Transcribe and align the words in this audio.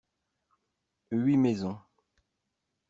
Huit 1.11 1.37
maisons. 1.37 1.79